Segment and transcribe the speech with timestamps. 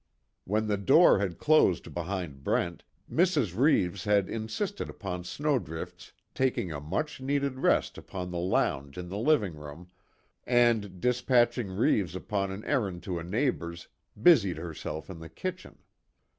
[0.45, 3.55] When the door had closed behind Brent, Mrs.
[3.55, 9.19] Reeves had insisted upon Snowdrift's taking a much needed rest upon the lounge in the
[9.19, 9.89] living room,
[10.43, 15.77] and despatching Reeves upon an errand to a neighbor's, busied herself in the kitchen.